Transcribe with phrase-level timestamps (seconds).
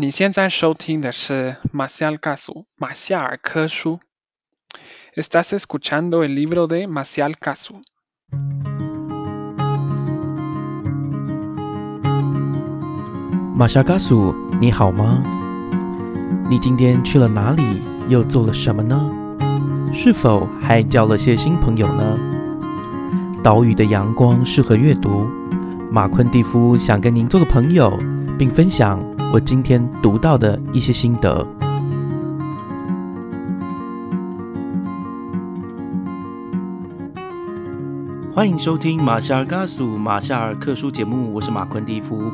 [0.00, 4.00] 你现在收听的是马夏尔卡苏马夏尔科书。
[5.14, 7.82] Estás escuchando el libro de Marcial Casu。
[13.54, 15.22] 马夏尔卡苏，你好吗？
[16.48, 17.62] 你今天去了哪里？
[18.08, 18.98] 又做了什么呢？
[19.92, 22.18] 是否还交了些新朋友呢？
[23.42, 25.28] 岛屿的阳光适合阅读。
[25.90, 27.98] 马昆蒂夫想跟您做个朋友，
[28.38, 28.98] 并分享
[29.32, 31.46] 我今天读到的一些心得。
[38.34, 42.32] 欢迎收听马夏尔加苏马夏尔克书节目，我是马昆蒂夫。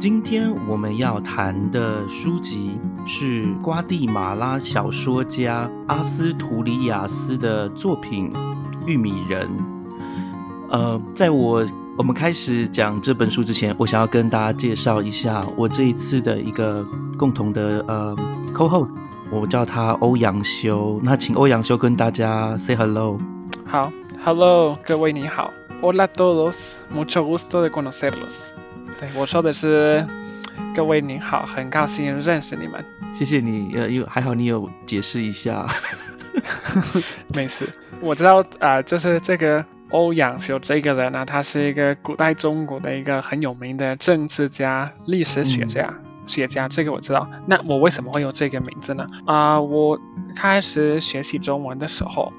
[0.00, 2.72] 今天我们要谈的书籍
[3.06, 8.32] 是瓜地马拉小说家阿斯图里亚斯的作品
[8.84, 9.48] 《玉米人》。
[10.70, 11.64] 呃，在我
[11.98, 16.82] 我们开始讲这本书之前，我想要跟大家介绍一下我这一次的一个
[17.18, 18.16] 共同的呃
[18.54, 18.88] co-host，
[19.30, 20.98] 我叫他欧阳修。
[21.04, 23.20] 那请欧阳修跟大家 say hello。
[23.66, 23.92] 好
[24.24, 28.36] ，Hello，各位你好，Hola todos，mucho gusto de conocerlos。
[28.98, 30.06] 对，我说的是
[30.74, 32.82] 各位您好，很高兴认识你们。
[33.12, 35.66] 谢谢你，呃，有还好你有解释一下。
[37.34, 37.68] 没事，
[38.00, 39.62] 我知道啊，就是这个。
[39.92, 47.28] 欧阳修这个人呢，他是一个古代中国的一个很有名的政治家、历史学家、学家，这个我知道。
[47.46, 49.06] 那我为什么会有这个名字呢？
[49.26, 50.00] 啊，我
[50.34, 52.32] 开始学习中文的时候，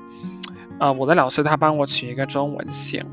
[0.80, 3.06] 啊，我的老师他帮我取一个中文姓。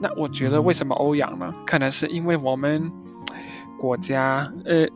[0.00, 1.54] 那我觉得为什么欧阳呢？
[1.64, 2.90] 可能是因为我们
[3.78, 4.88] 国家，呃，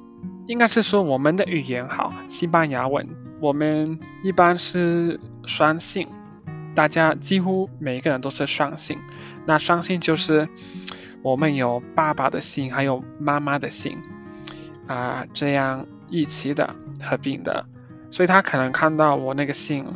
[0.47, 3.09] 应该是说我们的语言好，西班牙文，
[3.41, 6.09] 我们一般是双姓。
[6.79, 9.01] 大家几乎每一个人都是双姓，
[9.47, 10.49] 那双姓就是
[11.23, 13.99] 我们有爸爸的姓，还有妈妈的姓
[14.87, 17.67] 啊，这样一起的合并的，
[18.13, 19.87] 所以他可能看到我那个姓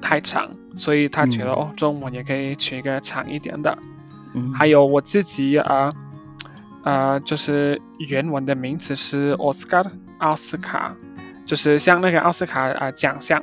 [0.00, 3.76] 太长，所以他觉得哦，中文也可以取一个长一点的。
[4.54, 5.92] 还有我自己啊，
[6.84, 9.82] 呃，就是原文的名字是奥斯卡，
[10.18, 10.94] 奥斯卡，
[11.46, 13.42] 就是像那个奥斯卡啊奖项。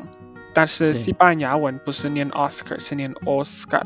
[0.55, 3.85] 但是西班牙文不是念 Oscar，是念 Oscar，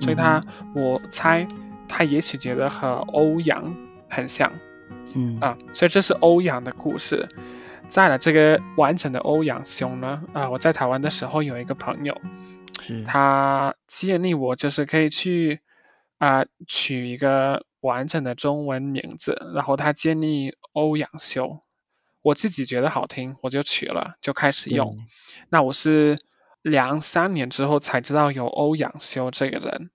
[0.00, 0.42] 所以他
[0.74, 1.46] 我猜
[1.88, 3.76] 他也许觉得和欧阳
[4.08, 4.52] 很像，
[5.14, 5.38] 嗯。
[5.40, 7.28] 啊，所以这是欧阳的故事。
[7.88, 12.20] 再来这个完整的欧阳兄呢，啊，我在台湾的时候有一个朋友，
[12.80, 13.04] 是。
[13.04, 15.60] 他建议我就是可以去
[16.18, 21.60] 啊取一个完整的中文名字，然后他建议欧阳修。
[22.22, 24.98] 我自己觉得好听，我就取了，就开始用。
[25.48, 26.18] 那我是
[26.62, 29.90] 两三年之后才知道有欧阳修这个人。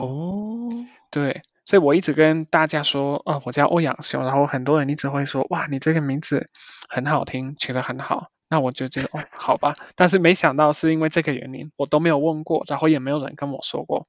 [0.00, 0.70] 哦，
[1.10, 6.48] 对，所以我一直跟大家说，哦，我叫欧阳修，然后很多人一直会说，哇，你这个名字
[6.88, 8.30] 很好听，取得很好。
[8.48, 9.74] 那我就觉得，哦，好吧。
[9.96, 14.06] 但是没想到是因为这个原因，我都没有问过，然后也没有人跟我说过。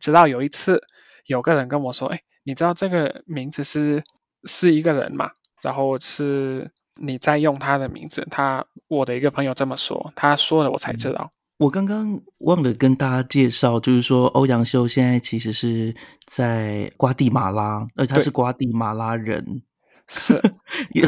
[0.00, 0.82] 直到有一次，
[1.24, 4.04] 有个人跟我说，哎，你知道这个名字是
[4.44, 5.32] 是一个人吗？
[5.62, 11.32] 然后是你在用他的名字，他我的一个朋友这么说，他说了我才知道。
[11.58, 15.94] 我刚刚忘了跟大家介绍，就是说欧阳修现在其实是
[16.26, 19.62] 在瓜地马拉，而且他是瓜地马拉人。
[20.08, 20.40] 是，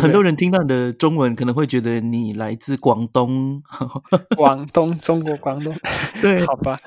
[0.01, 3.63] 很多人听到你的中文可能会觉得你来自广东，
[4.37, 5.73] 广东，中国广东。
[6.21, 6.81] 对， 好吧。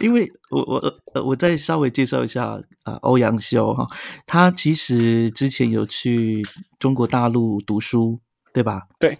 [0.00, 3.86] 因为我我呃我再稍微介绍一下啊，欧阳修哈，
[4.26, 6.42] 他其实之前有去
[6.78, 8.20] 中国大陆读书，
[8.52, 8.82] 对吧？
[8.98, 9.18] 对，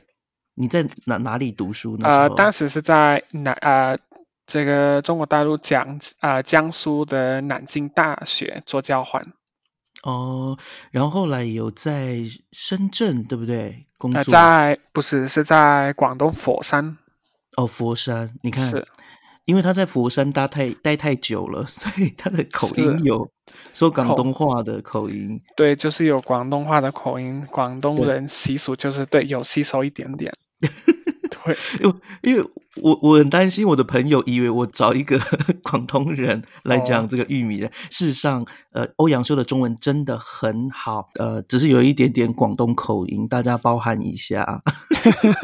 [0.55, 2.09] 你在哪哪里读书呢？
[2.09, 3.99] 呃，当时是在南呃
[4.47, 9.33] 这个中国大陆江啊江苏的南京大学做交换。
[10.03, 10.59] 哦，
[10.91, 12.19] 然后后来有在
[12.53, 13.87] 深圳，对不对？
[13.97, 16.99] 工作在不是是在广东佛山。
[17.57, 18.87] 哦，佛山，你看是。
[19.45, 23.31] 因为他在佛山待太待太久了， 所以他的口音有
[23.75, 25.41] 说广东话的口音。
[25.57, 27.47] 对，就是有广东话的口音。
[27.51, 30.33] 广东人习俗就是对有吸收一点点。
[31.45, 35.19] 对，因为因为我我很担心我的朋友以为我找一个
[35.63, 37.71] 广东人来讲这个玉米人。
[37.91, 44.63] 事实上，呃，欧阳修的中文真的很好，呃，只是有一点点广东口音，大家包涵一下。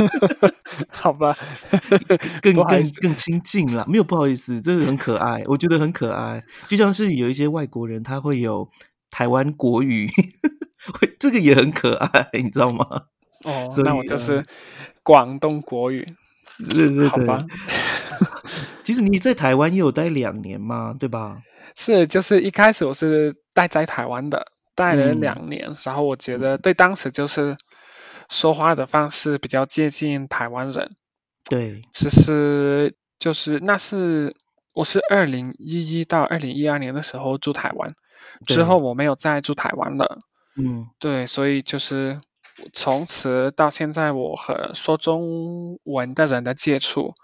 [0.89, 1.37] 好吧，
[2.41, 8.69] 更更更亲近了，没有不好意思，这个很可爱，我觉得很可爱，就像是有一些外国人他会有
[9.11, 10.09] 台湾国语，
[10.99, 12.87] 会这个也很可爱，你知道吗？
[13.45, 14.45] 哦，那我就是
[15.03, 16.07] 广东国语，
[16.59, 17.39] 对对对，好吧。
[18.83, 21.43] 其实你在台湾也有待两年嘛，对吧？
[21.77, 27.57] 是，就是一开始我是待在台湾的，待了两年，然后我觉得对当时就是。
[28.33, 30.95] 说话的方式比较接近台湾人。
[31.49, 34.37] 对，其实就是那是
[34.73, 37.93] 我是二零一一到二零一二年的时候住台湾，
[38.47, 40.21] 之后我没有再住台湾了。
[40.57, 42.21] 嗯对，所以就是
[42.73, 47.15] 从此到现在，我和说中文的人的接触，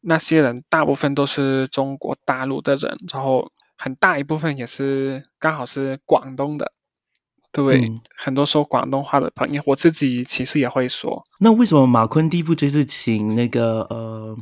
[0.00, 6.72] 那些人大部分都是中国大陆的人，然后很大一部分也是刚好是广东的。
[7.52, 11.24] 对，嗯很多说广东话的朋友，我自己其实也会说。
[11.40, 14.36] 那为什么马昆蒂夫这次请那个呃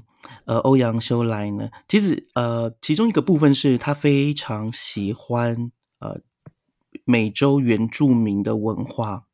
[0.45, 1.71] 呃欧阳修来呢？
[1.89, 6.21] 其实呃，其中一个部分是他非常喜欢呃
[7.07, 9.28] 美洲原住民的文化。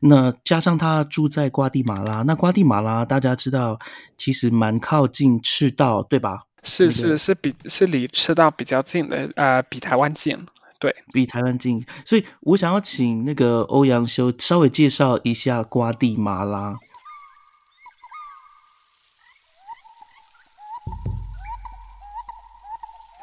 [0.00, 3.78] 那加上他住在瓜地马拉，那瓜地马拉大家知道，
[4.16, 6.42] 其实蛮靠近赤道，对吧？
[6.62, 10.46] 是是是比是离赤道比较近的，呃，比台湾近。
[10.78, 16.74] 对，比台湾近，所以我想要请那个欧阳修稍微介绍一下瓜地马拉。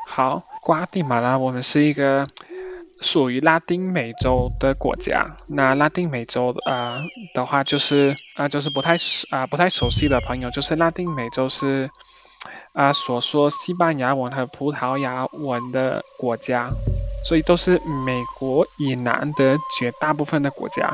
[0.07, 2.27] 好，瓜地马拉我们是一个
[3.01, 5.37] 属于拉丁美洲的国家。
[5.47, 7.03] 那拉丁美洲啊、呃
[7.33, 11.89] 的话，就是啊、呃就是不太熟啊、不太熟悉的朋友，就是拉丁美洲是
[12.73, 16.69] 啊、所说西班牙文和葡萄牙文的国家，
[17.25, 20.93] 所以都是美国以南的绝大部分的国家。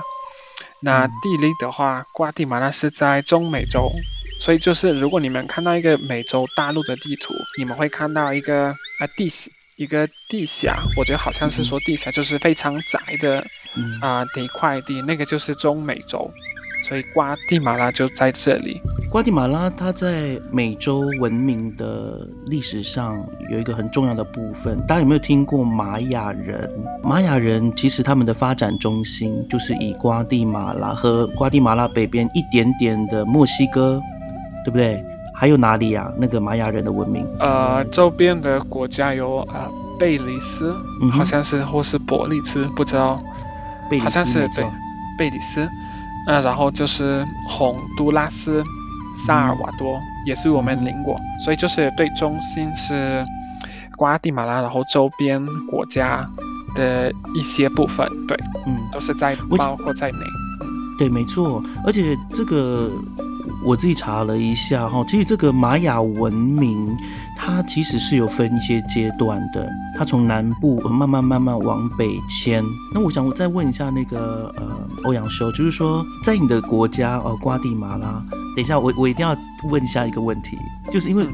[0.80, 3.90] 那嗯地理的话，瓜地马拉是在中美洲，
[4.40, 8.70] 所以就是如果你们看到一个美洲大陆的地图，你们会看到一个
[9.00, 13.44] 啊地峡一个地下，我觉得好像是说地下就是非常窄的
[13.76, 16.30] 嗯啊、的一块地，那个就是中美洲，
[16.88, 18.80] 所以瓜地马拉就在这里。
[19.10, 26.70] 瓜地马拉它在美洲文明的历史上有一个很重要的部分，大家有没有听过玛雅人？
[27.04, 34.00] 玛雅人其实他们的发展中心就是以瓜地马拉和瓜地马拉北边一点点的墨西哥，
[34.64, 35.04] 对不对？
[35.44, 36.10] 还有哪里啊？
[36.18, 37.28] 那个玛雅人的文明？
[37.38, 39.68] 呃，周边的国家有啊、
[40.00, 43.22] 贝里斯，嗯好像是或是伯利兹，不知道。
[43.90, 44.66] 贝里斯好像是对
[45.18, 45.68] 贝里斯，
[46.28, 48.64] 呃，然后就是洪都拉斯、
[49.18, 53.26] 萨尔瓦多、也是我们邻国，所以就是对中心是
[53.98, 56.26] 瓜地马拉，然后周边国家
[56.74, 60.20] 的一些部分，对，嗯，都是在包括在内。
[60.98, 62.90] 对，没错，而且这个
[63.66, 66.96] 我自己查了一下哈，其实这个玛雅文明
[67.36, 72.64] 它其实是有分一些阶段的，它从南部慢慢慢慢往北迁。
[72.94, 78.22] 那我想我再问一下那个呃欧阳修，就是说在你的国家呃瓜地马拉，
[78.56, 79.36] 等一下我我一定要
[79.70, 80.58] 问一下一个问题，
[80.92, 81.26] 就是因为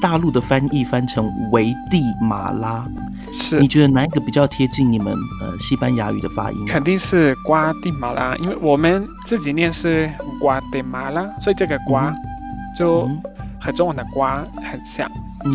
[0.00, 2.84] 大陆的翻译翻成危地马拉，
[3.32, 6.66] 是你，觉得哪一个比较贴近你们呃西班牙语的发音、啊？
[6.68, 10.10] 肯定是瓜地马拉，因为我们自己念是
[10.40, 12.16] 瓜地马拉，所以这个瓜嗯
[12.76, 13.22] 就嗯
[13.60, 15.10] 和中文的瓜很像。
[15.44, 15.52] 嗯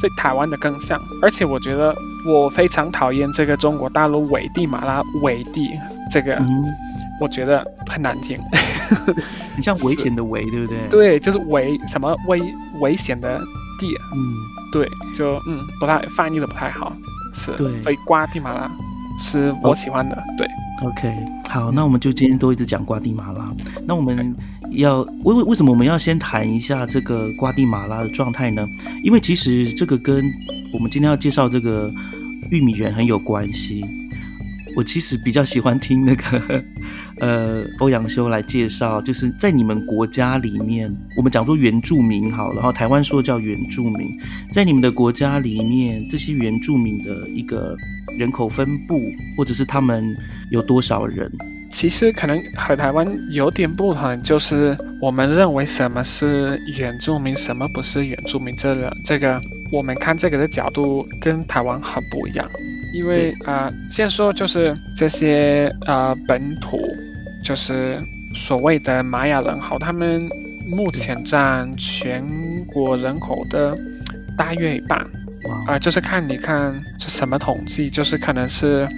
[0.00, 1.94] 所以台湾的更像，而且我觉得
[2.26, 5.70] 我非常讨厌这个中国大陆伪地马拉伪地
[6.10, 6.64] 这个，嗯，
[7.20, 8.36] 我觉得很难听。
[9.56, 12.42] 你像危险的危，对不对？，对，就是危什么危
[12.80, 13.40] 危险的
[13.78, 14.34] 地，嗯。
[14.72, 16.92] 对，就嗯不太翻译的不太好，
[17.32, 18.68] 是，对所以瓜地马拉
[19.16, 20.44] 是我喜欢的，对
[20.82, 21.16] ，OK，
[21.48, 23.54] 好，那我们就今天都一直讲瓜地马拉。
[23.86, 24.34] 那我们
[24.70, 28.66] 要为为为什么我们要先谈一下这个瓜地马拉的状态呢？
[29.04, 30.24] 因为其实这个跟
[30.72, 31.88] 我们今天要介绍这个
[32.50, 33.84] 玉米人很有关系。
[34.76, 36.64] 我其实比较喜欢听那个
[37.20, 44.08] 呃欧阳修来介绍，就是在你们国家里面，我们讲说原住民好，然后台湾说叫原住民，
[44.52, 47.76] 在你们的国家里面，这些原住民的一个
[48.18, 49.00] 人口分布，
[49.36, 50.04] 或者是他们
[50.50, 51.30] 有多少人？
[51.70, 59.40] 其实可能和台湾有点不同，就是我们认为什么是原住民，什么不是原住民，这个这个
[59.72, 62.48] 我们看这个的角度跟台湾很不一样。
[62.94, 66.80] 因为啊、呃先说就是这些呃本土，
[67.42, 68.00] 就是
[68.34, 70.26] 所谓的玛雅人好，他们
[70.66, 72.24] 目前占全
[72.66, 73.76] 国人口的
[74.38, 75.04] 大约一半。
[75.46, 78.88] 哇，啊、就是看你看是什么统计，就是可能是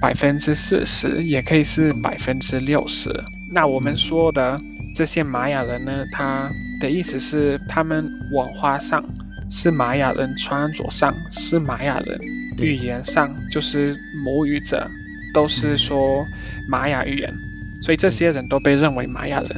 [0.00, 3.12] 百分之四十，也可以是百分之六十。
[3.52, 4.58] 那我们说的
[4.94, 9.04] 这些玛雅人呢，他的意思是他们文化上
[9.52, 12.18] 是玛雅人，穿着上是玛雅人，
[12.58, 13.94] 语言上就是
[14.24, 14.90] 母语者，
[15.34, 16.24] 都是说
[16.70, 17.34] 玛雅语言，
[17.82, 19.50] 所以这些人都被认为玛雅人。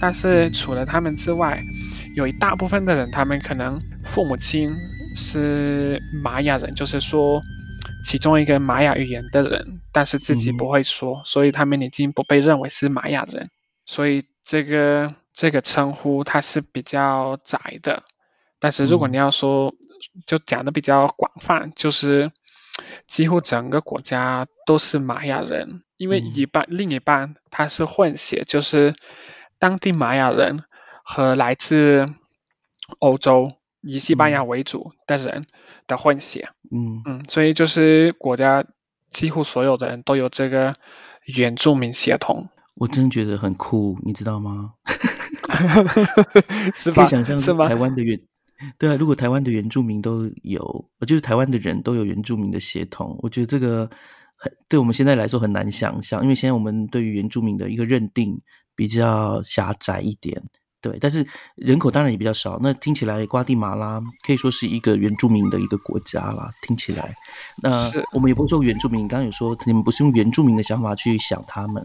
[0.00, 1.60] 但是除了他们之外，
[2.16, 4.74] 有一大部分的人，他们可能父母亲
[5.14, 7.42] 是玛雅人，就是说
[8.06, 10.56] 其中一个玛雅语言的人，但是自己嗯。
[10.56, 13.50] 不会说，所以他们已经不被认为是玛雅人。
[13.84, 18.04] 所以这个这个称呼它是比较窄的，
[18.62, 19.74] 但是如果嗯你要说
[20.24, 22.30] 就讲的比较广泛，就是
[23.08, 28.94] 几乎整个国家都是玛雅人，因为嗯一半、另一半他是混血，就是
[29.58, 30.62] 当地玛雅人
[31.02, 32.06] 和来自
[33.00, 33.50] 欧洲
[33.80, 35.44] 以西班牙为主的人
[35.88, 36.50] 的混血。
[36.70, 38.64] 嗯，嗯，所以就是国家
[39.10, 40.74] 几乎所有的人都有这个
[41.26, 44.74] 原住民血统，我真的觉得很酷，你知道吗？
[46.74, 47.02] 是吧？
[47.02, 47.74] 可以想象台？
[47.74, 48.18] 湾的原，
[48.78, 53.88] 对啊，如果台湾的原住民都有，呃就是台湾的人都有原住民的血统，我觉得这个
[54.36, 58.40] 很对我们现在来说很难想象，因为现在我们对于原住民的一个认定
[58.74, 60.42] 比较狭窄一点。
[60.80, 62.58] 对，但是人口当然也比较少。
[62.60, 66.50] 那听起来瓜地马拉可以说是一个原住民的一个国家啦。
[66.62, 67.14] 听起来，
[67.62, 69.06] 那我们也不会说原住民。
[69.06, 71.80] 刚刚有说你们不是用原住民的想法去想他们，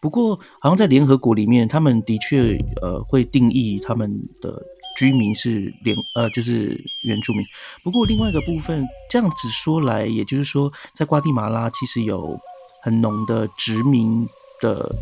[0.00, 4.60] 不过好像在联合国里面，他们的确呃会定义他们的
[5.00, 7.42] 居民是联呃就是原住民。
[7.82, 12.38] 不过另外一个部分，这样子说来，也就是说，在瓜地马拉其实有
[12.82, 14.28] 很浓的殖民
[14.60, 14.94] 的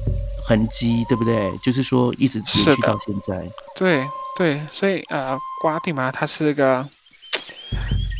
[0.47, 1.51] 痕迹，对不对？
[1.65, 3.45] 就是说一直延续到现在。
[3.75, 6.87] 对对，所以呃，瓜地马拉它是个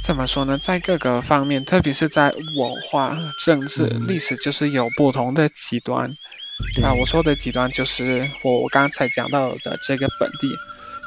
[0.05, 0.59] 怎么说呢？
[0.59, 6.13] 在各个方面，特别是在文化、政治、嗯历史，就是有不同的极端。
[6.75, 10.51] 对啊，我说的极端就是我我刚才讲到的这个本地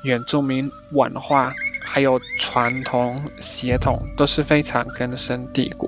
[0.04, 1.54] 原住民文化，
[1.84, 5.88] 还有传统血统都是非常根深蒂固。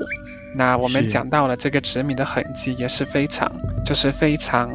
[0.55, 3.51] 那我们讲到了这个殖民的痕迹也是非常，
[3.83, 4.69] 就是非常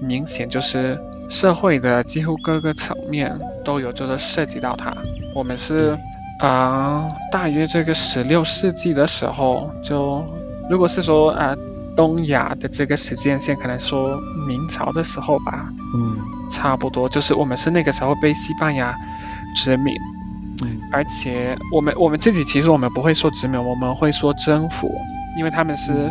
[0.00, 0.98] 明显，就是
[1.30, 4.94] 社会的几乎各个层面都有就是涉及到它。
[5.34, 5.98] 我们是
[6.38, 10.22] 啊、呃大约这个十六世纪的时候，就
[10.68, 11.56] 如果是说啊、呃
[11.96, 16.18] 东亚的这个时间线，可能说明朝的时候吧，嗯
[16.50, 18.94] 差不多就是我们是那个时候被西班牙
[19.56, 19.94] 殖民，
[20.62, 20.80] 嗯。
[20.92, 24.90] 而且我们我们自己其实我们不会说殖民，我们会说征服，
[25.36, 26.10] 因为他们是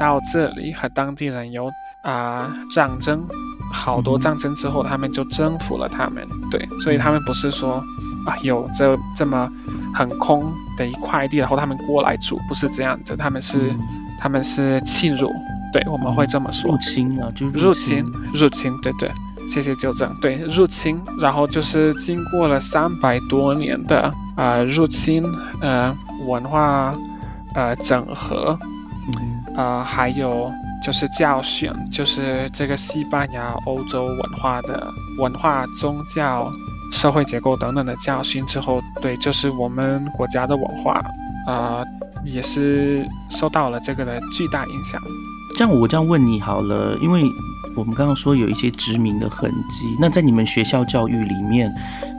[0.00, 1.70] 到这里和当地人有
[2.02, 3.26] 啊、战争，
[3.72, 7.82] 好多战争之后，他们就征服了他们，对，所以他们不是说
[8.26, 9.50] 啊有这这么
[9.94, 13.80] 很空的一块地，然后他们过来住，不是这样子，他们是、嗯。
[14.18, 15.30] 他们是侵入，
[15.74, 16.70] 对，我们会这么说。
[16.70, 19.10] 入，侵啊，就入侵侵，入侵，对对，
[19.48, 25.24] 谢谢纠正，对，入侵，然后就是经过了三百多年的呃入侵，
[25.60, 26.92] 呃文化
[27.54, 28.58] 呃整合，
[29.16, 36.52] 嗯呃还有就是教训，就是这个西班牙、欧洲文化的文化、宗教、
[36.92, 41.02] 社会结构等等的教训之后，对，就是我们国家的文化，
[41.46, 41.84] 呃
[42.24, 45.00] 也是受到了这个的巨大影响。
[45.56, 47.22] 这样我这样问你好了，因为
[47.74, 51.72] 我们刚刚说有一些殖民的痕迹，那在你们学校教育里面，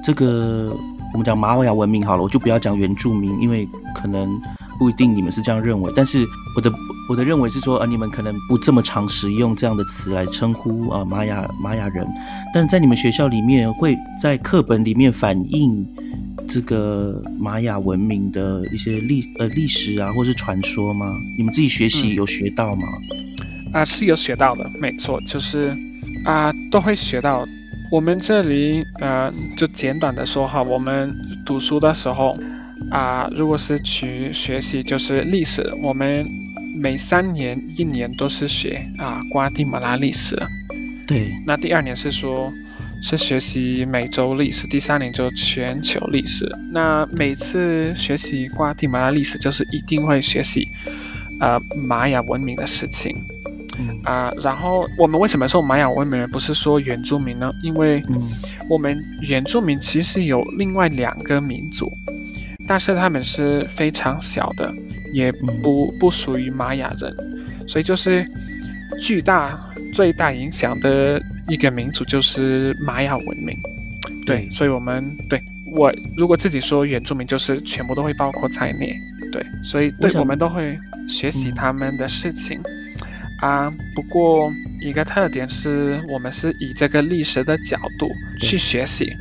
[0.03, 0.75] 这个
[1.13, 4.39] 我们讲玛雅文明好了，我就不要讲原住民，因为可能
[4.77, 6.25] 不一定你们是这样认为，但是
[6.55, 6.71] 我的
[7.09, 12.07] 我的认为是说，呃，你们可能不这么常使用这样的词来称呼呃玛雅玛雅人，
[12.53, 15.87] 但在你们学校里面会在课本里面反映。
[16.47, 21.11] 这个玛雅文明的一些历呃历史啊，或是传说吗？
[21.35, 22.87] 你们自己学习有学到吗？
[23.73, 25.75] 啊、是有学到的，没错，就是
[26.25, 27.47] 啊、都会学到。
[27.89, 32.37] 我们这里呃，就简短的说哈，我们读书的时候
[32.91, 36.27] 啊、如果是去学习就是历史，我们
[36.75, 40.37] 每三年一年都是学啊瓜地马拉历史，
[41.07, 42.51] 对，那第二年是说
[43.01, 46.51] 是学习美洲历史，第三年就全球历史。
[46.71, 50.67] 那每次学习瓜地马拉历史，就是一定会学习
[51.39, 53.15] 呃玛雅文明的事情。
[53.79, 57.51] 嗯啊、然后我们为什么说玛雅文明，人不是说原住民呢？
[57.61, 58.29] 因为嗯
[58.69, 61.91] 我们原住民其实有另外两个民族，
[62.67, 64.73] 但是他们是非常小的，
[65.13, 65.31] 也
[65.63, 67.13] 不不属于玛雅人，
[67.67, 68.25] 所以就是
[69.01, 69.59] 巨大
[69.93, 73.57] 最大影响的一个民族就是玛雅文明。
[74.25, 75.41] 对，所以我们对
[75.71, 78.93] 我如果自己说原住民，就是全部都会包括在内。
[79.31, 80.77] 对，所以对我们都会
[81.09, 82.59] 学习嗯他们的事情。
[83.39, 84.51] 啊，不过
[84.81, 88.09] 一个特点是我们是以这个历史的角度
[88.41, 89.15] 去学习。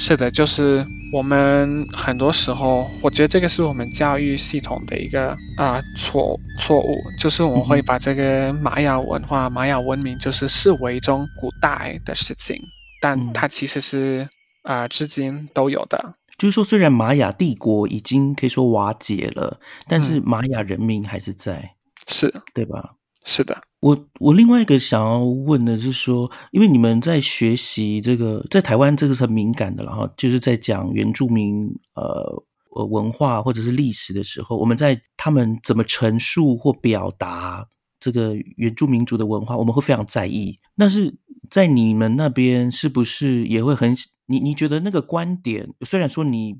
[0.00, 12.62] 是的，就是我们很多时候，我觉得这个是我们教育系统的一个啊、错错误，就是我们会把这个玛雅文化、玛雅文明就是视为一种古代的事情，
[13.02, 14.28] 但嗯它其实是
[14.62, 16.14] 啊、至今都有的。
[16.38, 19.58] 就是说，虽然玛雅帝国已经可以说瓦解了，
[19.88, 21.74] 但是嗯玛雅人民还是在，
[22.06, 22.92] 是对吧？
[23.30, 32.42] 是的，我我另外一个想要问的是说，因为你们在学习这个，在台湾这个是很敏感的了哈，就是在讲原住民呃
[32.74, 37.66] 呃文化或者是历史的时候，我们在他们怎么陈述或表达
[38.00, 40.56] 这个原住民族的文化，我们会非常在意。
[40.74, 41.18] 但是
[41.50, 43.94] 在你们那边是不是也会很
[44.24, 46.56] 你你觉得那个观点，虽然说你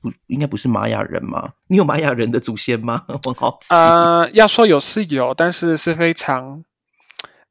[0.00, 1.50] 不应该不是玛雅人吗？
[1.66, 3.04] 你有玛雅人的祖先吗？
[3.24, 3.74] 我好奇。
[3.74, 6.64] 呃，要说有是有，但是是非常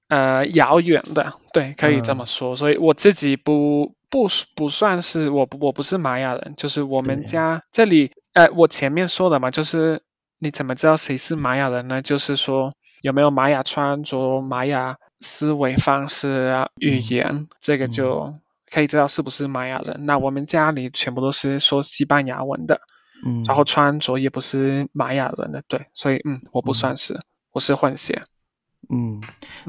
[0.07, 2.55] 呃遥远的，对，可以这么说。
[2.55, 10.01] 所以我自己不不不算是我不我不是玛雅人，就是我们家这里呃，我前面说的嘛，就是
[10.39, 12.01] 你怎么知道谁是玛雅人呢？
[12.01, 18.35] 就是说有没有玛雅穿着、玛雅思维方式啊、语言，这个就
[18.71, 20.05] 可以知道是不是玛雅人。
[20.05, 22.81] 那我们家里全部都是说西班牙文的，
[23.25, 27.19] 嗯，然后穿着也不是玛雅人的，对，所以嗯，我不算是，
[27.51, 28.23] 我是混血。
[28.89, 29.21] 嗯，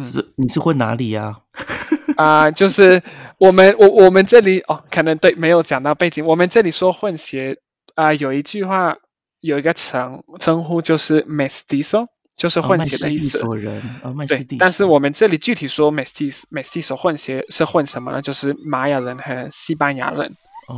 [0.04, 1.40] 是你是混哪里呀？
[2.16, 3.02] 啊，就是
[3.38, 7.58] 我们我我们这里哦，可能对没有讲到背景，我们这里说混血
[7.94, 8.98] 啊，有一句话
[9.40, 13.40] 有一个称称呼就是 mestizo，就是混血的意思。
[13.40, 18.22] 哦，人哦，对，但是我们这里具体说 mestizo mestizo 混血是混什么呢？
[18.22, 20.32] 就是玛雅人和西班牙人。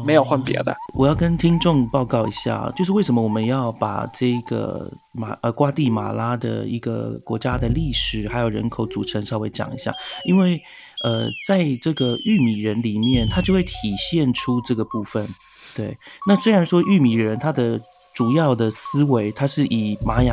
[0.07, 0.73] 没有混别的。
[0.95, 9.93] 我要跟听众报告一下，就是为什么我们要把这个马呃瓜地马拉的一个国家的历史还有人口组成稍微讲一下，
[10.25, 10.63] 因为
[11.03, 15.29] 呃，在这个玉米人里面，它就会体现出这个部分。
[15.75, 17.81] 对，那虽然说玉米人他的
[18.15, 20.33] 主要的思维，他是以玛雅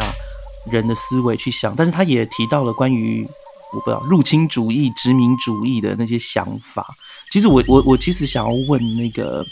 [0.72, 3.28] 人的思维去想，但是他也提到了关于
[3.74, 6.86] 我不知道入侵主义、殖民主义的那些想法。
[7.32, 9.46] 其实我我我其实想要问那个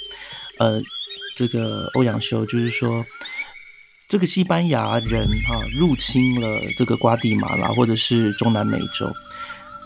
[0.59, 0.81] 呃
[1.35, 3.03] 这个欧阳修，就是说
[4.07, 9.11] 这个西班牙人哈入侵了这个瓜地马拉或者是中南美洲，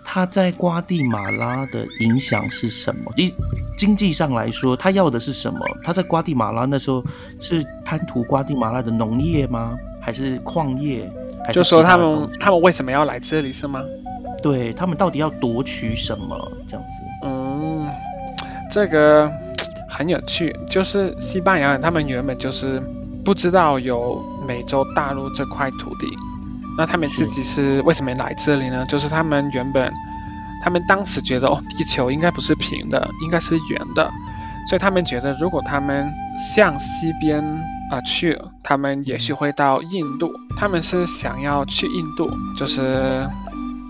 [0.05, 3.11] 他在瓜地马拉的影响是什么？
[3.17, 3.33] 经
[3.77, 5.59] 经济上来说，他要的是什么？
[5.83, 7.03] 他在瓜地马拉那时候
[7.39, 9.75] 是贪图瓜地马拉的农业吗？
[10.01, 11.09] 还是矿业？
[11.53, 13.81] 就说他们他们为什么要来这里是吗？
[14.43, 16.51] 对他们到底要夺取什么？
[16.69, 17.03] 这样子？
[17.23, 17.87] 嗯，
[18.71, 19.31] 这个
[19.89, 22.81] 很有趣，就是西班牙人他们原本就是
[23.25, 26.07] 不知道有美洲大陆这块土地，
[26.77, 28.85] 那他们自己是为什么来这里呢？
[28.87, 29.91] 就是他们原本
[30.63, 34.09] 他们当时觉得哦，地球应该不是平的，应该是圆的，
[34.69, 37.43] 所以他们觉得如果他们向西边
[37.89, 43.27] 啊去，他们也许会到印度，他们是想要去印度，就是。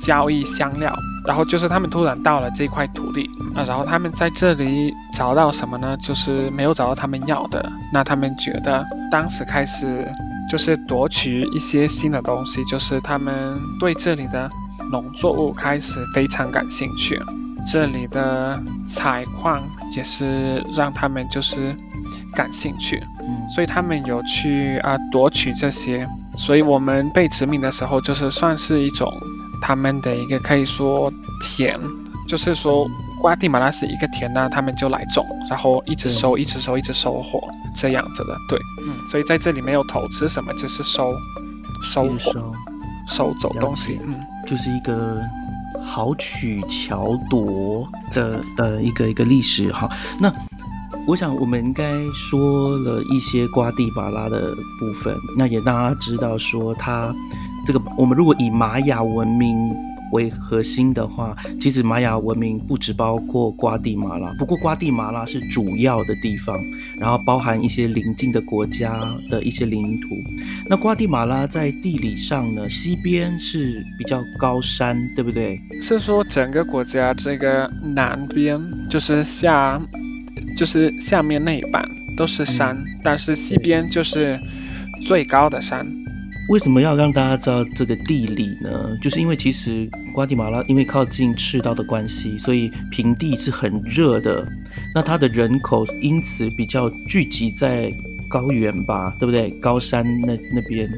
[0.01, 5.97] 交易香料，然后就是他们突然到了这块土地啊，然后他们在这里找到什么呢？
[5.97, 7.69] 就是没有找到他们要的。
[7.91, 10.09] 那他们觉得当时开始
[10.49, 14.49] 就是夺取一些新的东西，就是他们对这里的
[14.89, 17.21] 农作物开始非常感兴趣，
[17.69, 18.57] 这里的
[18.87, 19.61] 采矿
[19.97, 21.75] 也是让他们就是
[22.35, 26.07] 感兴趣，嗯，所以他们有去啊夺取这些。
[26.35, 29.11] 所以我们被殖民的时候，就是算是一种。
[29.61, 31.11] 他们的一个可以说
[31.43, 31.77] 田，
[32.29, 32.89] 就是说
[33.21, 37.43] 瓜地马拉是一个田呢，他们就来种，然后一直收，一直收，一直收获
[37.75, 38.37] 这样子的。
[38.47, 41.13] 对，嗯，所以在这里没有投资什么，只是收，
[41.83, 42.53] 收获，
[43.05, 44.15] 收走东西，嗯，
[44.47, 45.21] 就是一个
[45.83, 49.89] 好取巧夺的的一个一个历史哈。
[50.17, 50.33] 那
[51.09, 57.11] 我想我们应该说了一些瓜地马拉的部分，那也让大家知道说它。
[57.65, 59.57] 这个我们如果以玛雅文明
[60.11, 66.55] 为核心的话，其实玛雅文明不只包括瓜地马拉，不过瓜地马拉是主要的地方，
[66.99, 70.07] 然后包含一些邻近的国家的一些领土。
[70.69, 75.59] 那瓜地马拉在地理上呢，西边是比较高山，对不对？
[75.81, 79.81] 是说整个国家这个南边就是下，
[80.59, 84.37] 就是下面那一半都是山，但是西边就是
[85.01, 85.87] 最高的山。
[86.49, 88.89] 为什么要让大家知道这个地理呢？
[89.01, 94.45] 就是因为其实瓜地马拉因为靠近赤道的关系，所以平地是很热的。
[94.93, 97.89] 那它的人口因此比较聚集在
[98.29, 99.49] 高原吧，对不对？
[99.61, 100.89] 高山那那边，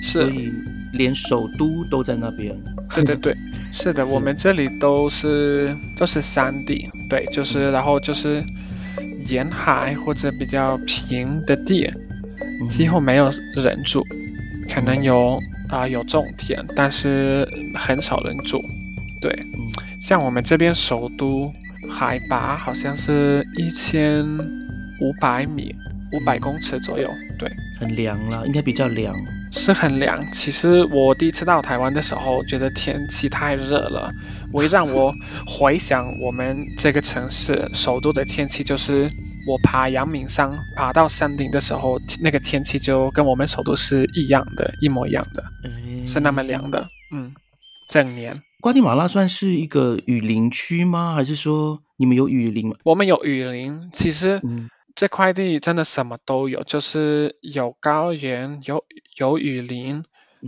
[0.00, 0.52] 是所以
[0.92, 2.56] 连首都都在那边。
[2.94, 3.36] 对对对，
[3.72, 8.40] 是的， 我们这里都是都是山地，对，就是然后就是
[9.28, 11.90] 沿海或者比较平的地，
[12.68, 14.04] 几乎没有人住。
[14.70, 18.62] 可能有啊有种田，但是很少人住。
[19.20, 19.36] 对，
[20.00, 21.52] 像我们这边首都
[21.90, 24.24] 海拔好像是一千
[25.00, 25.74] 五百米，
[26.12, 27.10] 五百公尺左右。
[27.38, 29.14] 对，很凉了，应该比较凉。
[29.52, 30.32] 是很凉。
[30.32, 34.12] 其实我第一次到台湾的时候，觉得天气太热了，
[34.52, 35.14] 会让我
[35.46, 39.10] 回想我们这个城市首都的天气，就是
[39.46, 45.44] 我爬阳明山爬到山顶的时候，那个天气就跟我们首都是一样的，一模一样的，
[46.06, 46.88] 是那么凉的。
[47.12, 47.32] 嗯，
[47.88, 48.42] 整年。
[48.60, 51.14] 瓜地马拉算是一个雨林区吗？
[51.14, 52.72] 还是说你们有雨林？
[52.84, 54.40] 我们有雨林，其实
[54.94, 58.84] 这块地真的什么都有，就是有高原，有
[59.16, 60.04] 有雨林，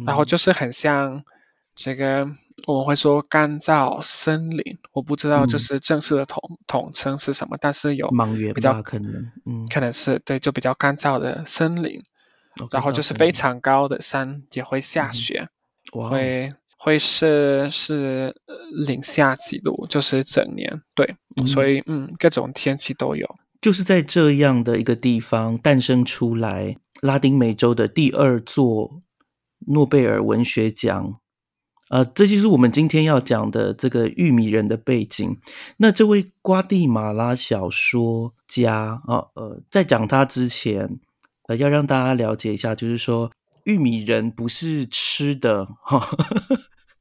[0.07, 1.25] 然后就是很像
[1.75, 2.29] 这个
[2.67, 8.11] 我们会说干燥森林，我不知道就是正式的统统称是什么，但是有
[8.55, 12.03] 比较可能，嗯，可能是对，就比较干燥的森林，
[12.71, 15.49] 然后就是非常高的山也会下雪，
[15.91, 16.55] 会。
[16.77, 18.37] 会是是
[18.71, 23.37] 零下几度，就是整年对，所以嗯，各种天气都有。
[23.65, 29.01] 就是在这样的一个地方诞生出来，拉丁美洲的第二座
[29.69, 31.19] 诺贝尔文学奖。
[31.89, 35.39] 呃，这就是我们今天要讲的这个玉米人的背景。
[35.79, 41.01] 那这位瓜地马拉小说家啊，呃，在讲他之前，
[41.49, 43.33] 呃，要让大家了解一下，就是说
[43.65, 46.07] 玉米人不是吃的哈。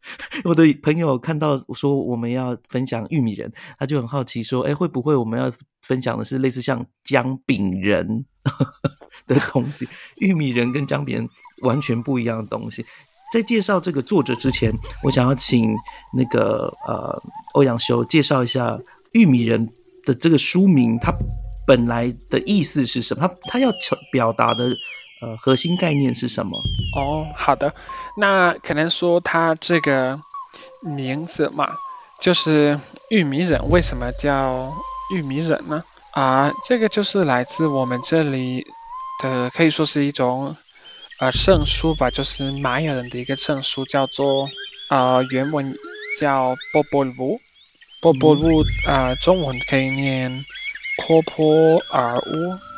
[0.44, 8.26] 我的朋友看到说我们要分享玉米人，他就很好奇说：“哎，会不会我们要分享的是类似像姜饼人
[9.26, 9.88] 的东西？
[10.18, 11.30] 玉米人跟姜饼人
[11.62, 12.86] 完全不一样的东西。”
[13.34, 14.72] 在介绍这个作者之前，
[15.04, 15.74] 我想要请
[16.14, 17.22] 那个呃
[17.54, 18.80] 欧阳修介绍一下
[19.14, 19.68] 玉米人
[20.06, 21.12] 的这个书名，它
[21.66, 23.28] 本来的意思是什么？
[23.28, 23.72] 他他要
[24.12, 24.76] 表达的。
[25.24, 26.62] 呃，核心概念是什么？
[26.98, 27.74] 哦，好的，
[28.18, 30.20] 那可能说它这个
[30.82, 31.70] 名字嘛，
[32.20, 32.78] 就是
[33.10, 34.70] 玉米忍，为什么叫
[35.14, 35.82] 玉米忍呢？
[36.12, 38.66] 啊，这个就是来自我们这里
[39.24, 40.54] 的，可以说是一种
[41.22, 44.50] 呃圣书吧，就是玛雅人的一个圣书，叫做
[44.90, 45.74] 啊原文
[46.20, 47.40] 叫波波鲁，
[48.02, 50.44] 波波鲁啊，中文可以念
[51.08, 52.73] 波波尔乌。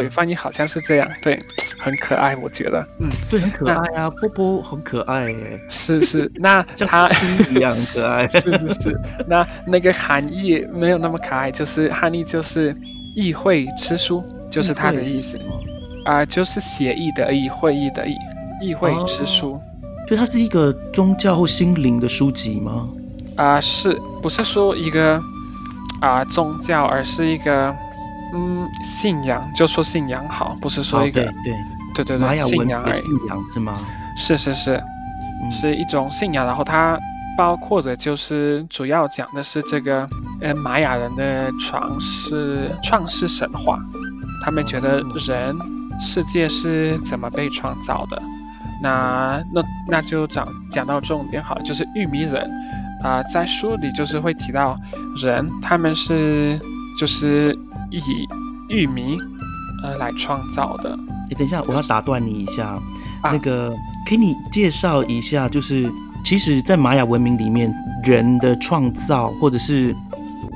[0.00, 1.40] 对，翻译好像是这样，对，
[1.78, 7.08] 很可爱，我觉得，嗯，对，很可爱啊，波波很可爱耶，是是，那 它
[7.50, 12.74] 一样可爱， 是是是，那那个含义没有那么可爱，就是含义就是
[13.16, 15.38] 议会之书，就是它的意思，
[16.04, 18.14] 啊，就是协议的议，会议的议，
[18.62, 19.60] 议会之书，
[20.08, 22.88] 就它是一个宗教或心灵的书籍吗？
[23.36, 25.20] 啊，是不是说一个
[26.00, 27.74] 啊宗教，而是一个。
[28.34, 31.32] 嗯，信仰就说信仰好，不是说一个对
[31.94, 32.94] 对对对信仰而已。
[32.94, 33.78] 信仰是吗？
[34.16, 34.82] 是是是，
[35.50, 36.46] 是一种信仰。
[36.46, 36.98] 然后它
[37.36, 40.08] 包括的就是主要讲的是这个
[40.40, 43.78] 呃玛雅人的创世创世神话，
[44.42, 45.54] 他们觉得人
[46.00, 48.22] 世界是怎么被创造的。
[48.82, 52.48] 那那那就讲讲到重点好了，就是玉米人
[53.02, 54.78] 啊，在书里就是会提到
[55.22, 56.58] 人，他们是
[56.98, 57.58] 就是。
[57.98, 58.28] 以
[58.68, 59.18] 玉米
[59.82, 60.98] 呃来创造的。
[61.28, 62.78] 你等一下，我要打断你一下。
[63.22, 63.72] 那个，
[64.06, 65.90] 给你介绍一下，就是
[66.24, 67.72] 其实，在玛雅文明里面，
[68.04, 69.94] 人的创造或者是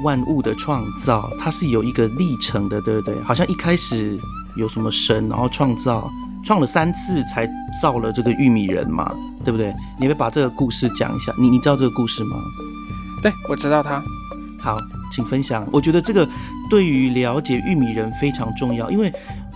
[0.02, 3.22] 万物的创造，它是有一个历程的，对不对？
[3.22, 4.18] 好像一开始
[4.56, 6.10] 有什么神，然后创造，
[6.44, 7.48] 创了三次才
[7.80, 9.10] 造了这个玉米人嘛，
[9.44, 9.72] 对不对？
[9.98, 11.32] 你会把这个故事讲一下？
[11.38, 12.36] 你你知道这个故事吗？
[13.22, 14.02] 对，我知道它。
[14.58, 14.76] 好，
[15.12, 15.64] 请分享。
[15.72, 16.28] 我觉得这个
[16.68, 19.12] 对于了解玉米人非常重要，因为，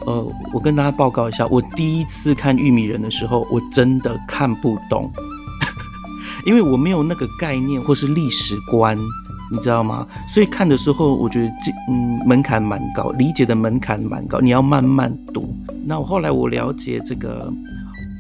[0.07, 5.11] 呃，我跟大家报告一下，我第一次看玉米人的时候，我真的看不懂，
[6.47, 8.97] 因为我没有那个概念或是历史观，
[9.51, 10.07] 你知道吗？
[10.29, 15.55] 所以看的时候，我觉得这嗯门槛蛮高，理解的门槛蛮高，你要慢慢读。
[15.85, 17.53] 那我后来我了解这个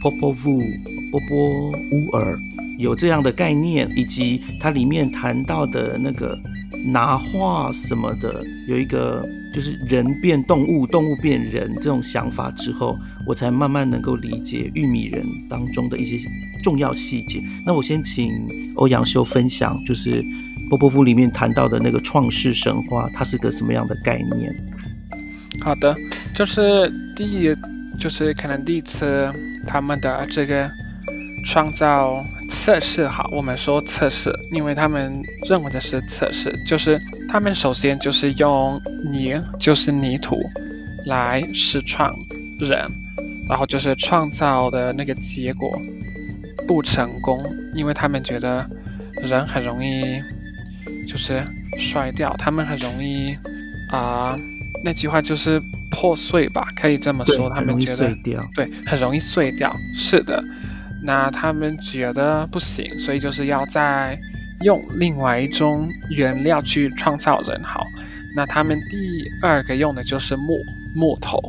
[0.03, 0.59] 波波夫
[1.11, 2.37] 波波乌尔
[2.79, 6.39] 有这样的概念，以及它里面谈到的那个。
[6.87, 16.19] 拿画什么的，有一个就是人变动物，动物变人这种想法之后，我才慢慢能够理解玉米人当中的一些
[16.63, 17.43] 重要细节。
[17.67, 20.25] 那我先请欧阳修分享，就是
[20.69, 24.55] 波波夫里面谈到的那个创世神话，它是个什么样的概念？
[25.61, 25.97] 好的，
[26.35, 27.55] 就是第一，
[27.99, 29.31] 就是可能第一次
[29.67, 30.71] 他们的这个
[31.45, 32.25] 创造。
[32.51, 38.79] 测试好，我们说测试，因为他们认为的是测试，就是他们首先就是用
[39.11, 40.37] 泥，就是泥土
[41.07, 42.13] 来试创
[42.59, 42.87] 人，
[43.49, 45.81] 然后就是创造的那个结果
[46.67, 47.43] 不成功，
[47.75, 48.69] 因为他们觉得
[49.23, 50.21] 人很容易
[51.09, 51.43] 就是
[51.79, 53.35] 摔掉，他们很容易
[53.91, 54.37] 啊
[54.83, 57.49] 那句话就是破碎吧，可以这么，说。
[57.51, 58.45] 他们觉得碎掉。
[58.55, 59.75] 对，很容易碎掉。
[59.95, 60.43] 是的，
[61.03, 64.19] 那他们觉得不行，所以就是要再
[64.65, 67.85] 用另外一种原料去创造人好。
[68.37, 70.59] 那他们第二个用的就是木
[70.95, 71.41] 木头，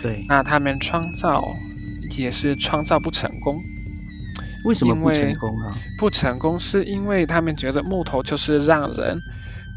[0.00, 1.44] 对，那他们创造
[2.16, 3.56] 也是创造不成功。
[4.64, 5.74] 为什么不成功啊？
[5.98, 9.18] 不成功是因为他们觉得木头就是让人，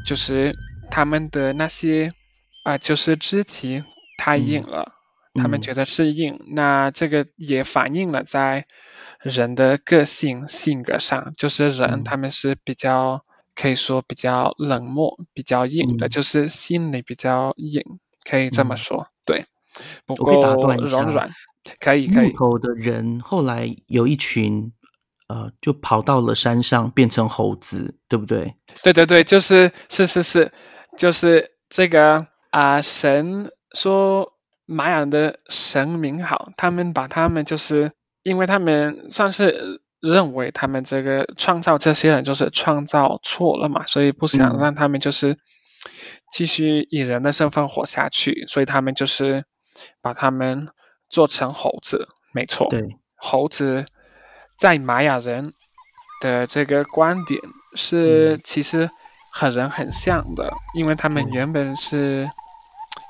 [0.06, 0.56] 就是
[0.92, 2.14] 他们的那些
[2.64, 3.84] 啊、就是肢体
[4.20, 4.92] 太硬了，
[5.34, 8.66] 他们嗯觉得是硬，那这个也反映了在
[9.26, 12.04] 人的个性性格上，就是人嗯。
[12.04, 16.10] 他们是比较可以说比较冷漠、比较硬的，嗯。
[16.10, 17.82] 就是心里比较硬，
[18.24, 18.78] 可以这么嗯。
[18.78, 19.46] 说，对，
[20.06, 21.32] 不我可以打够断一下柔软，
[21.80, 22.32] 可以可以。
[22.32, 24.72] 木，头的人后来有一群，
[25.28, 28.56] 呃，就跑到了山上，变成猴子，对不对？
[28.84, 30.52] 对对对，就是是是是，
[30.96, 34.34] 就是这个啊、神说
[34.68, 37.92] 玛雅的神明好，他们把他们就是
[38.26, 45.38] 因为他们算是认为他们这个创造这些人就是创造错了嘛，所以不想嗯让他们就是
[46.32, 49.46] 继续以人的身份活下去，所以他们就是
[50.02, 50.70] 把他们
[51.08, 52.68] 做成猴子，没错。
[52.72, 53.86] 对，猴子
[54.60, 55.54] 在玛雅人
[56.20, 57.40] 的这个观点
[57.76, 58.42] 是嗯。
[58.44, 58.90] 其实
[59.32, 61.32] 和人很像的，因为他们嗯。
[61.32, 62.28] 原本是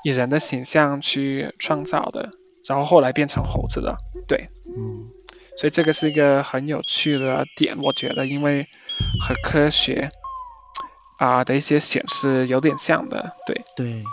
[0.04, 2.30] 以人的形象去创造的，
[2.68, 3.96] 然后后来变成猴子的，
[4.28, 5.08] 对，嗯，
[5.56, 8.66] 所以这个是一个很有趣的点，我觉得，因为
[9.20, 10.10] 和科学
[11.18, 14.04] 啊、的一些显示有点像的，对，对。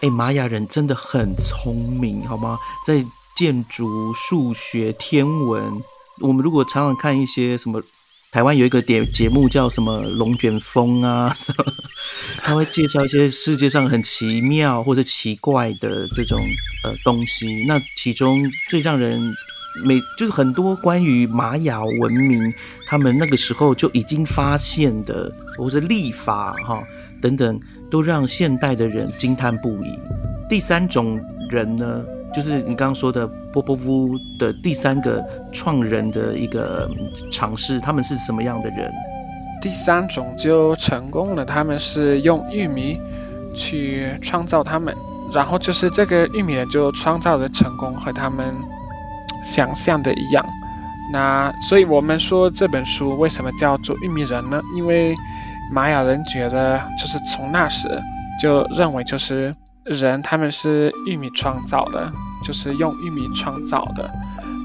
[0.00, 2.58] 哎，玛雅人真的很聪明，好吗？
[2.86, 3.04] 在
[3.36, 5.82] 建筑、数学、天文，
[6.20, 7.82] 我们如果常常看一些什么，
[8.32, 11.64] 台湾有一个节节目叫什么《龙卷风》啊，什么，
[12.38, 16.40] 他会介绍一些世界上很奇妙或者奇怪的这种
[16.82, 17.64] 呃东西。
[17.66, 19.20] 那其中最让人
[19.84, 22.52] 每就是很多关于玛雅文明，
[22.88, 26.82] 他们那个时候就已经发现的，或者历法哈
[27.20, 29.98] 等等，都让现代的人惊叹不已。
[30.48, 32.02] 第三种人呢，
[32.34, 36.90] 就是你刚刚说的波波夫的第三个创人的一个
[37.30, 38.92] 尝试，他们是什么样的人？
[39.62, 42.98] 第三种就成功了，他们是用玉米
[43.54, 44.94] 去创造他们，
[45.32, 48.54] 然后就是这个玉米就创造的成功和他们
[49.42, 50.44] 想象的一样。
[51.12, 54.60] 那所以我们说这本书为什么叫做玉米人呢？
[54.76, 55.14] 因为
[55.72, 57.88] 玛雅人觉得就是从那时
[58.40, 62.12] 就认为就是人他们是玉米创造的，
[62.44, 64.10] 就是用玉米创造的。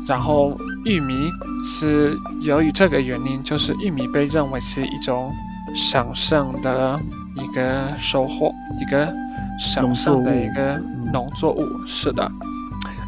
[0.07, 1.31] 然后玉米
[1.63, 5.33] 是由于这个原因，就是玉米被认为是一种
[5.73, 6.99] 神圣的
[7.33, 9.11] 一个收获，一个
[9.59, 10.79] 神圣的一个
[11.11, 11.65] 农作物。
[11.87, 12.29] 是的，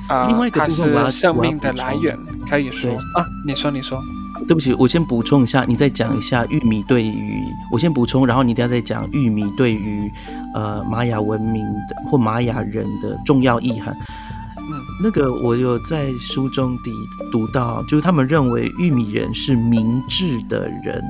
[0.08, 2.18] 啊、另外一个它部分我要是生命的来源，
[2.50, 2.92] 可以说。
[3.14, 4.02] 啊，你说你说，
[4.48, 10.10] 对不起，我先补充一下，你再讲一下玉米对于我先补充，然后你等下再讲玉米对于
[10.54, 13.94] 呃玛雅文明的或玛雅人的重要意涵。
[14.58, 16.92] 嗯，那个我有在书中底
[17.32, 21.04] 读到，就是他们认为玉米人是明智的人，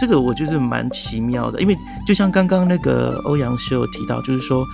[0.00, 1.76] 这个我就是蛮奇妙的，因为
[2.06, 4.66] 就像刚刚那个欧阳修有提到，就是说。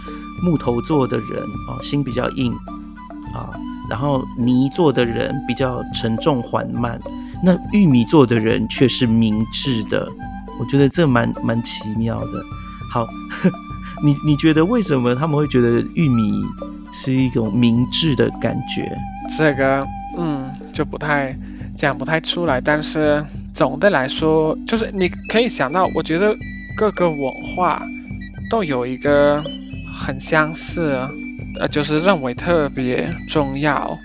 [0.45, 2.53] 木头做的人啊、心比较硬
[3.35, 3.51] 啊，
[3.89, 6.99] 然后泥做的人比较沉重缓慢，
[7.43, 10.09] 那玉米做的人却是明智的，
[10.61, 12.43] 我觉得这蛮蛮奇妙的。
[12.91, 13.07] 好，
[14.05, 16.45] 你你觉得为什么他们会觉得玉米
[16.91, 18.91] 是一种明智的感觉？
[19.37, 19.87] 这个
[20.19, 21.35] 嗯就不太
[21.75, 26.37] 讲不太出来，但是总的来说，就是你可以想到，我觉得
[26.77, 27.81] 各个文化
[28.51, 29.43] 都有一个
[29.95, 30.99] 很相似，
[31.63, 33.97] 呃，就是认为特别重要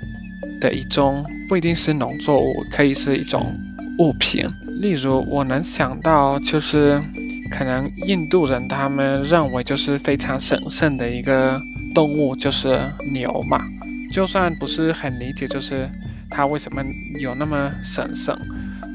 [0.62, 3.60] 的一种，不一定是农作物，可以是一种
[3.98, 4.48] 物品。
[4.80, 7.02] 例如，我能想到就是
[7.50, 11.60] 可能印度人他们认为就是非常神圣的一个
[11.96, 12.80] 动物就是
[13.12, 13.65] 牛嘛，
[14.13, 15.89] 就算不是很理解，就是
[16.30, 16.84] 它为什么
[17.20, 18.38] 有那么神圣，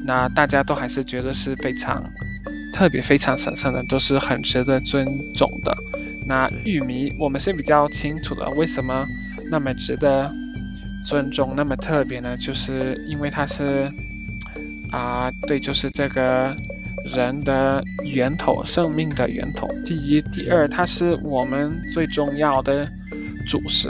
[0.05, 2.01] 那大家都还是觉得是非常
[2.71, 5.75] 特别、非常神圣的，都是很值得尊重的。
[6.25, 9.05] 那玉米我们是比较清楚的，为什么
[9.49, 10.31] 那么值得
[11.05, 12.37] 尊重、那么特别呢？
[12.37, 13.91] 就是因为它是
[14.91, 16.55] 啊、对，就是这个
[17.03, 19.67] 人的源头，生命的源头。
[19.83, 22.87] 第一，第二，它是我们最重要的
[23.47, 23.89] 主食，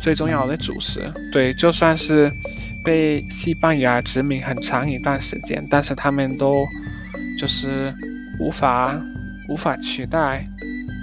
[0.00, 1.00] 最重要的主食。
[1.32, 2.32] 对，就算是
[2.84, 6.64] 被西班牙殖民很长一段时间，但是他们都
[7.36, 7.92] 就是
[8.38, 8.98] 无法
[9.48, 10.46] 无法取代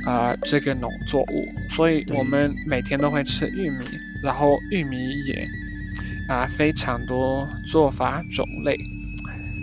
[0.05, 3.85] 啊、这个农作物，所以我们每天都会吃玉米，
[4.23, 5.47] 然后玉米也
[6.29, 8.77] 啊、非常多做法种类，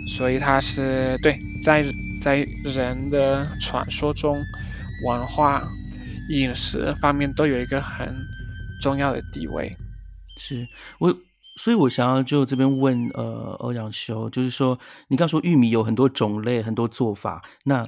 [0.07, 1.85] 所以它是对在
[2.21, 4.43] 在人的传说中，
[5.05, 5.67] 文化、
[6.29, 8.13] 饮食方面都有一个很
[8.81, 9.75] 重要的地位。
[10.37, 10.67] 是
[10.99, 11.13] 我，
[11.57, 14.77] 所以我想要就这边问呃欧阳修，就是说
[15.07, 17.87] 你刚说玉米有很多种类，很多做法，那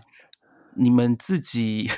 [0.75, 1.89] 你们自己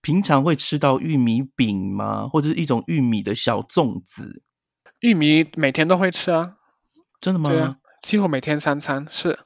[0.00, 2.28] 平常会吃到玉米饼吗？
[2.28, 4.42] 或者是一种玉米的小粽子？
[5.00, 6.56] 玉米每天都会吃啊，
[7.20, 7.50] 真的吗？
[7.50, 9.38] 对啊，几乎每天三餐是。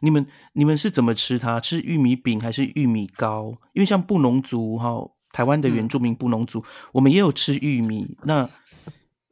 [0.00, 1.60] 你们你们是怎么吃它？
[1.60, 3.52] 吃玉米饼还是玉米糕？
[3.72, 4.98] 因为像布农族哈，
[5.32, 8.16] 台湾的原住民布农族，我们也有吃玉米。
[8.24, 8.48] 那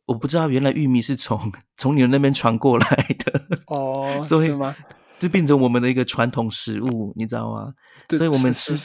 [0.06, 1.40] 我不知道原来玉米是从
[1.76, 2.86] 从你们那边传过来
[3.18, 3.42] 的。
[3.66, 4.76] 哦， 所以是吗？
[5.18, 7.74] 这变成我们的一个传统食物，你知道吗？
[8.10, 8.76] 所以我们吃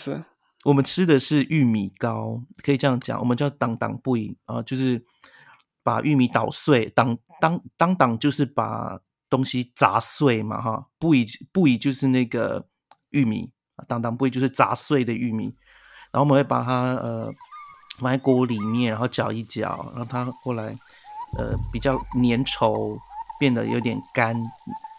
[0.66, 5.06] 我们吃的是玉米糕，可以这样讲，我们叫当当不饮啊，就是
[5.84, 9.00] 把玉米捣碎，当当当当就是把
[9.30, 12.68] 东西砸碎嘛，哈，不以不以就是那个
[13.12, 15.56] 玉米啊，当当不以就是砸碎的玉米，
[16.12, 17.32] 然后我们会把它呃
[18.00, 20.76] 放在锅里面，然后搅一搅，让它后来
[21.38, 22.98] 呃比较粘稠，
[23.40, 24.36] 变得有点干，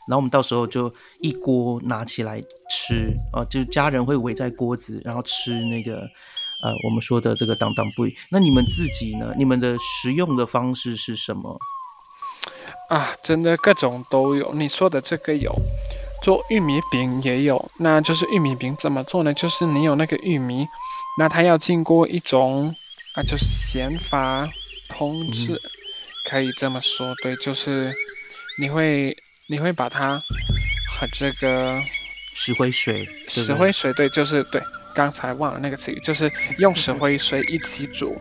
[0.08, 2.40] 然后我们到时候就一锅拿起来
[2.70, 5.96] 吃，啊、就是家人会围在锅子，然后吃那个
[6.62, 8.04] 呃我们说的这个当当布。
[8.30, 9.34] 那你们自己呢？
[9.36, 11.58] 你们的食用的方式是什么？
[12.88, 14.54] 啊，真的各种都有。
[14.54, 15.52] 你说的这个有，
[16.22, 17.70] 做玉米饼也有。
[17.80, 19.34] 那就是玉米饼怎么做呢？
[19.34, 20.66] 就是你有那个玉米，
[21.18, 22.72] 那它要经过一种
[23.16, 24.48] 啊，就咸法
[24.88, 25.60] 烹制，
[26.30, 27.12] 可以这么说。
[27.24, 27.92] 对，就是
[28.60, 29.16] 你会
[29.48, 30.20] 你会把它
[30.88, 31.80] 和这个
[32.34, 34.60] 石灰水，石灰水，对，就是对，
[34.92, 38.20] 刚才忘了那个词语，就是用石灰水一起煮，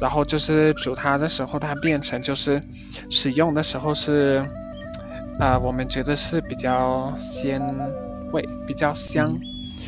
[0.00, 2.62] 然后就是煮它的时候，它变成就是
[3.10, 4.46] 使用的时候是，
[5.38, 7.60] 啊、我们觉得是比较鲜
[8.32, 9.38] 味，比较香，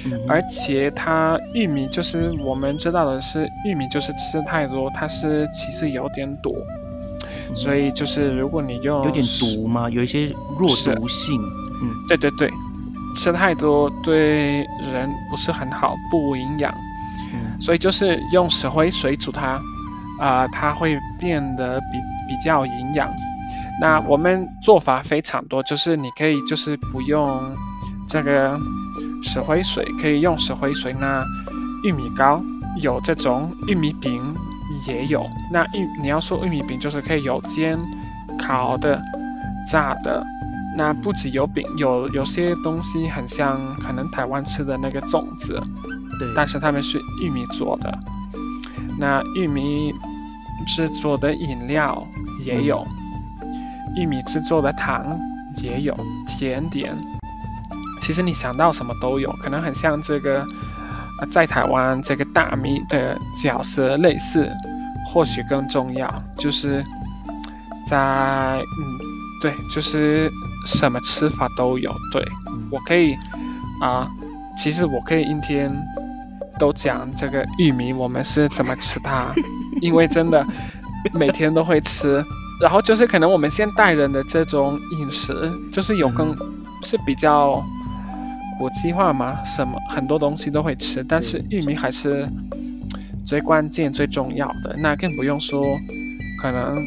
[0.05, 0.27] 嗯。
[0.29, 6.55] 而且它玉米就是我们知道的是玉米就是吃太多，它是其实有点毒，
[7.55, 9.89] 所以就是如果你用有点毒吗？
[9.91, 11.41] 有一些弱是毒性，
[11.83, 12.51] 嗯对对对，
[13.17, 16.73] 吃太多对人不是很好，不营养，
[17.33, 19.61] 嗯所以就是用石灰水煮它，
[20.21, 23.09] 啊、它会变得比比较营养。
[23.81, 27.57] 那我们做法非常多，就是你可以就是不用
[28.09, 28.59] 这个
[29.23, 30.93] 石灰水，可以用石灰水。
[30.99, 31.25] 那
[31.85, 32.43] 玉米糕
[32.81, 34.35] 有这种玉米饼
[34.87, 35.29] 也有。
[35.51, 37.79] 那玉你要说玉米饼，就是可以有煎、
[38.39, 39.03] 烤的、
[39.71, 40.25] 炸的。
[40.77, 45.61] 那不只有饼，有有些东西很像可能台湾吃的那个粽子，
[46.21, 47.99] 对，但是他们是玉米做的。
[48.97, 49.93] 那玉米
[50.69, 52.07] 制作的饮料
[52.45, 52.87] 也有，
[53.97, 55.19] 玉米制作的糖
[55.57, 55.97] 也有，
[56.29, 56.97] 甜点，
[58.01, 60.47] 其实你想到什么都有，可能很像这个，
[61.19, 64.51] 呃，在台湾这个大米的角色类似，
[65.07, 66.85] 或许更重要，就是
[67.87, 68.99] 在嗯，
[69.41, 70.31] 对，就是
[70.67, 72.23] 什么吃法都有，对。
[72.49, 73.17] 嗯我可以
[73.81, 74.07] 啊、
[74.57, 75.73] 其实我可以一天
[76.59, 79.33] 都讲这个玉米我们是怎么吃它，
[79.81, 80.47] 因为真的
[81.15, 82.23] 每天都会吃。
[82.61, 86.37] 然后就是可能我们现代人的这种饮食，就是有更
[86.83, 87.65] 是比较
[88.59, 92.29] 国际化嘛，什么很多东西都会吃，但是玉米还是
[93.25, 94.77] 最关键最重要的。
[94.79, 95.79] 那更不用说，
[96.43, 96.85] 可能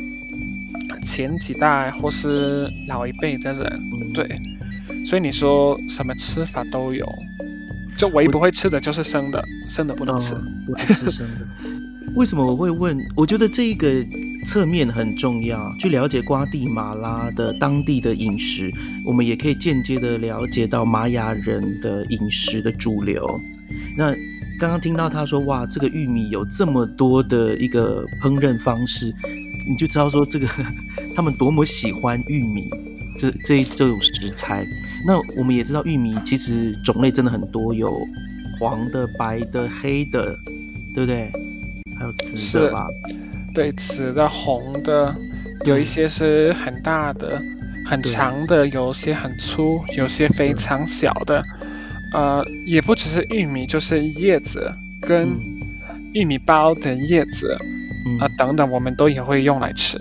[1.04, 4.42] 前几代或是老一辈的人，嗯对。
[5.06, 7.08] 所以你说什么吃法都有，
[7.98, 10.36] 就唯一不会吃的就是生的，生的不能吃。
[10.36, 11.48] 哦不能吃生的。
[12.16, 12.98] 为什么我会问？
[13.16, 14.06] 我觉得这一个
[14.46, 18.72] 侧面很重要，去了解瓜地马拉的当地的饮食，
[19.06, 23.40] 我们也可以间接的了解到玛雅人的饮食的主流。
[23.98, 24.14] 那
[24.60, 29.14] 刚刚听到他说，哇，这个玉米有这么多的一个烹饪方式，
[29.68, 30.48] 你就知道说这个
[31.16, 32.70] 他们多么喜欢玉米
[33.18, 34.66] 这这这种食材。
[35.08, 38.06] 那我们也知道玉米其实种类真的很多，有
[38.60, 40.36] 黄的、白的、黑的，
[40.94, 41.32] 对不对？
[42.02, 42.88] 还有紫是的吧？
[43.54, 45.16] 对，紫的、红的，
[45.66, 47.40] 有一些是很大的、
[47.86, 51.44] 很长的，有些很粗，有些非常小的。
[52.14, 55.40] 呃，也不只是玉米，就是叶子跟嗯
[56.14, 57.56] 玉米包的叶子
[58.06, 59.98] 嗯啊、等等，我们都也会用来吃。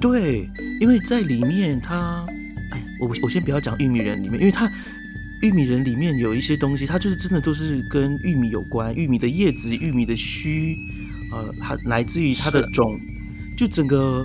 [0.00, 0.48] 对，
[0.80, 2.24] 因为在里面它，
[2.72, 4.68] 哎，我我先不要讲玉米人里面，因为它
[5.42, 10.76] 玉米人里面有一些东西，它就是真的都是跟玉米有关，玉米的叶子、玉米的须，
[11.32, 12.96] 呃，它来自于它的种，
[13.58, 14.24] 就整个，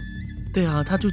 [0.53, 1.09] 对啊，它就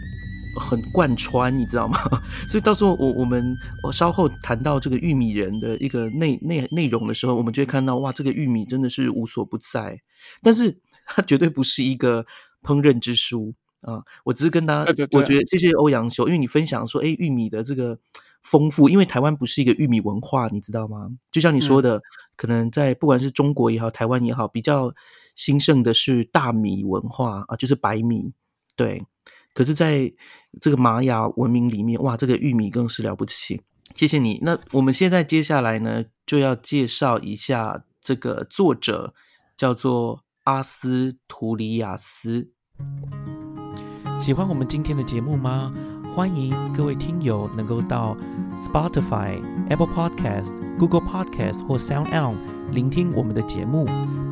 [0.60, 1.98] 很贯穿，你知道吗？
[2.48, 10.00] 所以到时候我我们我稍后谈到这个玉米人的一个内内内容的时候，我们就会看到哇，这个玉米真的是无所不在，
[10.42, 12.26] 但是它绝对不是一个
[12.62, 13.54] 烹饪之书。
[13.84, 17.98] 啊，我只是跟大家，我觉得谢谢欧阳修，因为你分享说，哎，玉米的这个
[18.42, 21.10] 丰富，因为台湾不是一个玉米文化，你知道吗？
[21.30, 22.00] 就像你说的，
[22.34, 24.94] 可能在不管是中国也好，台湾也好，比较
[25.34, 28.32] 兴盛的是大米文化啊，就是白米，
[28.76, 29.04] 对。
[29.52, 30.12] 可是在
[30.60, 33.62] 这个玛雅文明里面，哇，这个玉米更是了不起。
[33.94, 34.40] 谢谢你。
[34.42, 39.14] 那我们现在接下来呢，就要介绍一下这个作者，
[39.56, 42.50] 叫做阿斯图里亚斯。
[44.20, 45.72] 喜欢我们今天的节目吗？
[46.16, 48.16] 欢迎各位听友能够到
[48.58, 52.36] Spotify、Apple Podcast、Google Podcast 或 Sound On
[52.72, 53.86] 聆听我们的节目《